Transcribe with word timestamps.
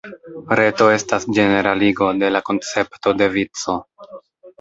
Reto 0.59 0.85
estas 0.93 1.27
ĝeneraligo 1.37 2.07
de 2.23 2.31
la 2.37 2.41
koncepto 2.47 3.13
de 3.21 3.29
vico. 3.37 3.77